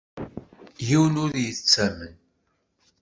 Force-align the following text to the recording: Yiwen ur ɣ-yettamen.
Yiwen 0.87 1.15
ur 1.23 1.29
ɣ-yettamen. 1.33 2.15